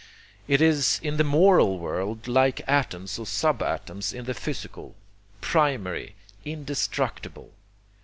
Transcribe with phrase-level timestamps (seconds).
[0.47, 4.95] It is in the moral world like atoms or sub atoms in the physical,
[5.41, 7.51] primary, indestructible.